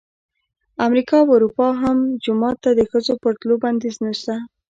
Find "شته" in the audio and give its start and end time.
4.19-4.35